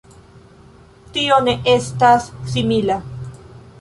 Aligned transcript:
Tio 1.17 1.37
ne 1.49 1.55
estas 1.75 2.31
simila. 2.55 2.97